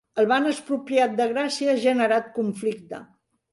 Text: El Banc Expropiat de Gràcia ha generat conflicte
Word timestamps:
El 0.21 0.27
Banc 0.29 0.47
Expropiat 0.51 1.13
de 1.19 1.27
Gràcia 1.35 1.71
ha 1.77 1.85
generat 1.85 2.35
conflicte 2.41 3.07